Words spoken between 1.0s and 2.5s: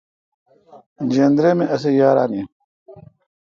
جندرے می اسی یاران این۔